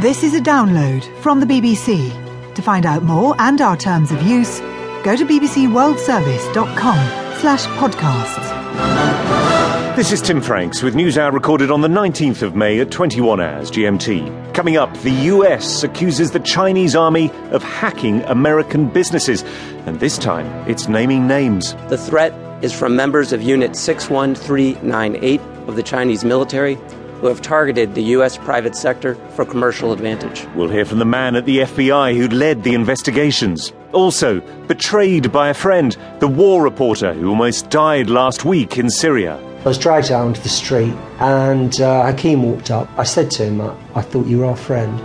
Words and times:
This 0.00 0.24
is 0.24 0.34
a 0.34 0.40
download 0.40 1.04
from 1.18 1.40
the 1.40 1.46
BBC. 1.46 2.54
To 2.54 2.62
find 2.62 2.86
out 2.86 3.02
more 3.02 3.34
and 3.38 3.60
our 3.60 3.76
terms 3.76 4.10
of 4.10 4.22
use, 4.22 4.58
go 5.04 5.14
to 5.14 5.26
bbcworldservice.com 5.26 7.38
slash 7.38 7.66
podcasts. 7.76 9.96
This 9.96 10.10
is 10.10 10.22
Tim 10.22 10.40
Franks 10.40 10.82
with 10.82 10.94
News 10.94 11.18
Hour 11.18 11.32
recorded 11.32 11.70
on 11.70 11.82
the 11.82 11.88
19th 11.88 12.40
of 12.40 12.56
May 12.56 12.80
at 12.80 12.90
21 12.90 13.42
hours 13.42 13.70
GMT. 13.70 14.54
Coming 14.54 14.78
up, 14.78 14.96
the 15.02 15.10
US 15.10 15.82
accuses 15.82 16.30
the 16.30 16.40
Chinese 16.40 16.96
army 16.96 17.30
of 17.50 17.62
hacking 17.62 18.22
American 18.22 18.88
businesses, 18.88 19.42
and 19.84 20.00
this 20.00 20.16
time 20.16 20.46
it's 20.66 20.88
naming 20.88 21.26
names. 21.26 21.74
The 21.90 21.98
threat 21.98 22.32
is 22.64 22.72
from 22.72 22.96
members 22.96 23.34
of 23.34 23.42
Unit 23.42 23.76
61398 23.76 25.42
of 25.68 25.76
the 25.76 25.82
Chinese 25.82 26.24
military 26.24 26.78
who 27.20 27.26
have 27.26 27.42
targeted 27.42 27.94
the 27.94 28.02
U.S. 28.14 28.36
private 28.38 28.74
sector 28.74 29.14
for 29.36 29.44
commercial 29.44 29.92
advantage. 29.92 30.46
We'll 30.54 30.68
hear 30.68 30.84
from 30.84 30.98
the 30.98 31.04
man 31.04 31.36
at 31.36 31.44
the 31.44 31.58
FBI 31.58 32.16
who 32.16 32.28
led 32.28 32.62
the 32.62 32.74
investigations. 32.74 33.72
Also, 33.92 34.40
betrayed 34.66 35.32
by 35.32 35.48
a 35.48 35.54
friend, 35.54 35.96
the 36.20 36.28
war 36.28 36.62
reporter 36.62 37.12
who 37.12 37.28
almost 37.28 37.70
died 37.70 38.08
last 38.08 38.44
week 38.44 38.78
in 38.78 38.88
Syria. 38.88 39.36
I 39.60 39.64
was 39.64 39.76
dragged 39.76 40.10
out 40.10 40.26
onto 40.26 40.40
the 40.40 40.48
street 40.48 40.94
and 41.18 41.78
uh, 41.80 42.06
Hakim 42.06 42.42
walked 42.42 42.70
up. 42.70 42.88
I 42.96 43.04
said 43.04 43.30
to 43.32 43.44
him, 43.44 43.60
I 43.60 44.00
thought 44.00 44.26
you 44.26 44.38
were 44.38 44.46
our 44.46 44.56
friend. 44.56 44.98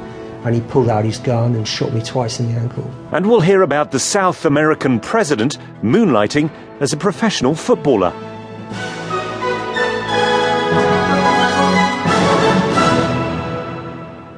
And 0.45 0.53
he 0.53 0.61
pulled 0.61 0.89
out 0.89 1.03
his 1.03 1.17
gun 1.17 1.55
and 1.55 1.67
shot 1.67 1.91
me 1.91 2.03
twice 2.03 2.39
in 2.39 2.53
the 2.53 2.59
ankle. 2.59 2.89
And 3.11 3.27
we'll 3.27 3.41
hear 3.41 3.63
about 3.63 3.91
the 3.91 3.99
South 3.99 4.45
American 4.45 4.99
president 4.99 5.57
moonlighting 5.81 6.51
as 6.79 6.93
a 6.93 6.97
professional 6.97 7.55
footballer. 7.55 8.13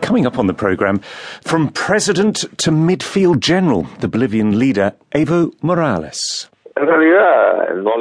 Coming 0.07 0.25
up 0.25 0.39
on 0.39 0.47
the 0.47 0.53
programme, 0.53 1.01
from 1.41 1.67
president 1.67 2.45
to 2.59 2.71
midfield 2.71 3.41
general, 3.41 3.85
the 3.99 4.07
Bolivian 4.07 4.57
leader 4.57 4.93
Evo 5.11 5.51
Morales. 5.61 6.47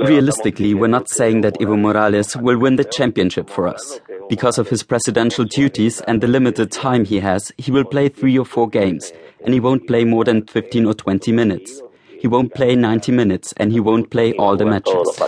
Realistically, 0.07 0.73
we're 0.73 0.87
not 0.87 1.11
saying 1.11 1.41
that 1.41 1.55
Evo 1.55 1.77
Morales 1.77 2.37
will 2.37 2.59
win 2.59 2.77
the 2.77 2.85
championship 2.85 3.51
for 3.51 3.67
us. 3.67 3.99
Because 4.29 4.57
of 4.57 4.69
his 4.69 4.85
presidential 4.85 5.45
duties 5.45 6.01
and 6.03 6.21
the 6.21 6.29
limited 6.29 6.71
time 6.71 7.05
he 7.05 7.19
has, 7.19 7.51
he 7.59 7.73
will 7.73 7.85
play 7.85 8.09
three 8.09 8.39
or 8.39 8.45
four 8.45 8.69
games, 8.69 9.13
and 9.45 9.53
he 9.53 9.59
won't 9.59 9.89
play 9.89 10.05
more 10.05 10.23
than 10.23 10.47
15 10.47 10.87
or 10.87 10.95
20 10.95 11.33
minutes. 11.33 11.83
He 12.21 12.29
won't 12.29 12.55
play 12.55 12.77
90 12.77 13.11
minutes, 13.11 13.53
and 13.57 13.73
he 13.73 13.81
won't 13.81 14.11
play 14.11 14.33
all 14.35 14.57
the 14.57 14.65
matches. 14.65 15.21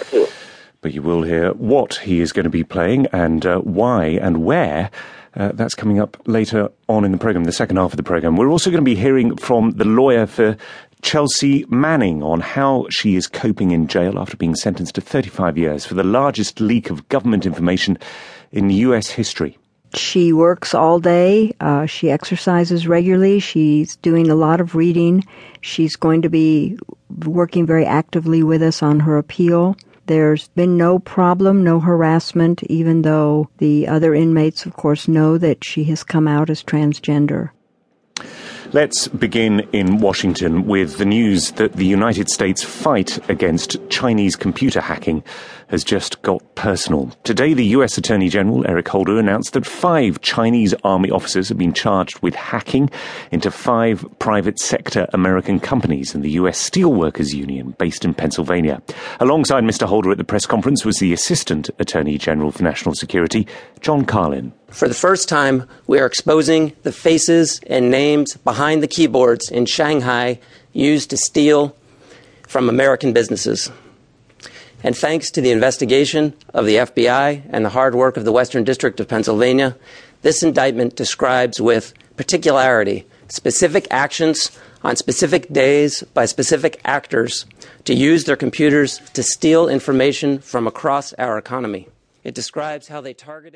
But 0.81 0.95
you 0.95 1.03
will 1.03 1.23
hear 1.23 1.51
what 1.55 1.95
he 1.97 2.21
is 2.21 2.31
going 2.31 2.45
to 2.45 2.51
be 2.51 2.63
playing 2.63 3.07
and 3.07 3.45
uh, 3.45 3.59
why 3.59 4.17
and 4.23 4.45
where. 4.45 4.93
Uh, 5.37 5.53
that's 5.53 5.75
coming 5.75 6.01
up 6.01 6.17
later 6.27 6.69
on 6.89 7.05
in 7.05 7.13
the 7.13 7.19
programme, 7.19 7.45
the 7.45 7.53
second 7.53 7.77
half 7.77 7.93
of 7.93 7.97
the 7.97 8.03
programme. 8.03 8.37
We're 8.37 8.49
also 8.49 8.71
going 8.71 8.83
to 8.83 8.91
be 8.91 8.95
hearing 8.95 9.37
from 9.37 9.73
the 9.73 9.85
lawyer 9.85 10.27
for 10.27 10.57
Chelsea 11.03 11.65
Manning 11.69 12.23
on 12.23 12.41
how 12.41 12.87
she 12.91 13.15
is 13.15 13.27
coping 13.27 13.71
in 13.71 13.87
jail 13.87 14.19
after 14.19 14.37
being 14.37 14.55
sentenced 14.55 14.95
to 14.97 15.01
35 15.01 15.57
years 15.57 15.87
for 15.87 15.95
the 15.95 16.03
largest 16.03 16.61
leak 16.61 16.91
of 16.91 17.09
government 17.09 17.47
information 17.47 17.99
in 18.53 18.71
US 18.71 19.09
history. 19.09 19.59
She 19.95 20.33
works 20.33 20.75
all 20.75 21.01
day. 21.01 21.53
Uh, 21.61 21.87
she 21.87 22.11
exercises 22.11 22.87
regularly. 22.87 23.41
She's 23.41 23.97
doing 23.97 24.29
a 24.31 24.35
lot 24.35 24.61
of 24.61 24.75
reading. 24.75 25.25
She's 25.63 25.97
going 25.97 26.23
to 26.23 26.29
be 26.29 26.79
working 27.25 27.65
very 27.65 27.87
actively 27.87 28.43
with 28.43 28.63
us 28.63 28.83
on 28.83 29.01
her 29.01 29.17
appeal. 29.17 29.77
There's 30.09 30.49
been 30.49 30.79
no 30.79 30.99
problem, 30.99 31.63
no 31.63 31.81
harassment, 31.81 32.63
even 32.63 33.03
though 33.03 33.51
the 33.59 33.87
other 33.87 34.15
inmates, 34.15 34.65
of 34.65 34.73
course, 34.73 35.07
know 35.07 35.37
that 35.37 35.63
she 35.63 35.85
has 35.85 36.03
come 36.03 36.27
out 36.27 36.49
as 36.49 36.63
transgender. 36.63 37.51
Let's 38.73 39.09
begin 39.09 39.61
in 39.73 39.97
Washington 39.97 40.67
with 40.67 40.99
the 40.99 41.07
news 41.07 41.53
that 41.53 41.73
the 41.73 41.87
United 41.87 42.29
States 42.29 42.63
fight 42.63 43.19
against 43.31 43.79
Chinese 43.89 44.37
computer 44.37 44.83
hacking 44.83 45.25
has 45.69 45.83
just 45.85 46.21
got 46.21 46.43
personal. 46.55 47.11
Today, 47.25 47.55
the 47.55 47.65
US 47.67 47.97
Attorney 47.97 48.29
General 48.29 48.67
Eric 48.67 48.89
Holder 48.89 49.19
announced 49.19 49.55
that 49.55 49.65
five 49.65 50.21
Chinese 50.21 50.75
army 50.85 51.11
officers 51.11 51.49
have 51.49 51.57
been 51.57 51.73
charged 51.73 52.21
with 52.21 52.35
hacking 52.35 52.91
into 53.31 53.51
five 53.51 54.05
private 54.19 54.59
sector 54.59 55.07
American 55.15 55.61
companies 55.61 56.15
in 56.15 56.21
the 56.21 56.33
US 56.33 56.59
Steelworkers 56.59 57.33
Union 57.33 57.75
based 57.79 58.05
in 58.05 58.13
Pennsylvania. 58.13 58.83
Alongside 59.21 59.65
Mr. 59.65 59.87
Holder 59.87 60.11
at 60.11 60.19
the 60.19 60.25
press 60.25 60.45
conference 60.45 60.85
was 60.85 60.99
the 60.99 61.15
Assistant 61.15 61.71
Attorney 61.79 62.19
General 62.19 62.53
for 62.53 62.63
National 62.63 62.95
Security, 62.95 63.47
John 63.81 64.05
Carlin. 64.05 64.53
For 64.71 64.87
the 64.87 64.95
first 64.95 65.31
time, 65.31 65.67
we 65.87 65.99
are 65.99 66.05
exposing 66.05 66.75
the 66.83 66.93
faces 66.93 67.59
and 67.69 67.91
names 67.91 68.37
behind 68.59 68.83
the 68.83 68.89
keyboards 68.89 69.49
in 69.49 69.65
Shanghai 69.65 70.37
used 70.73 71.11
to 71.11 71.17
steal 71.17 71.77
from 72.49 72.69
American 72.69 73.13
businesses. 73.13 73.71
And 74.83 74.97
thanks 74.97 75.31
to 75.31 75.41
the 75.41 75.53
investigation 75.53 76.35
of 76.53 76.67
the 76.67 76.75
FBI 76.75 77.43
and 77.51 77.65
the 77.65 77.69
hard 77.69 77.95
work 77.95 78.17
of 78.17 78.25
the 78.25 78.33
Western 78.33 78.65
District 78.65 78.99
of 78.99 79.07
Pennsylvania, 79.07 79.77
this 80.23 80.43
indictment 80.43 80.97
describes 80.97 81.61
with 81.61 81.95
particularity 82.17 83.07
specific 83.29 83.87
actions 83.93 84.51
on 84.83 84.97
specific 84.97 85.53
days 85.53 86.03
by 86.13 86.25
specific 86.25 86.81
actors 86.85 87.47
to 87.85 87.95
use 87.95 88.25
their 88.25 88.35
computers 88.35 88.99
to 89.13 89.23
steal 89.23 89.69
information 89.69 90.41
from 90.41 90.67
across 90.67 91.13
our 91.13 91.39
economy. 91.39 91.87
It 92.25 92.35
describes 92.35 92.89
how 92.89 93.03
they 93.03 93.15
targeted 93.15 93.47